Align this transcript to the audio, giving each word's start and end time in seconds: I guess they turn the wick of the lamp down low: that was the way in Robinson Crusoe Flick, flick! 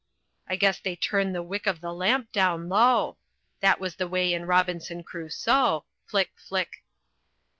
I 0.49 0.55
guess 0.55 0.79
they 0.79 0.95
turn 0.95 1.31
the 1.31 1.43
wick 1.43 1.67
of 1.67 1.79
the 1.79 1.93
lamp 1.93 2.31
down 2.31 2.69
low: 2.69 3.17
that 3.59 3.79
was 3.79 3.97
the 3.97 4.07
way 4.07 4.33
in 4.33 4.47
Robinson 4.47 5.03
Crusoe 5.03 5.85
Flick, 6.07 6.31
flick! 6.35 6.83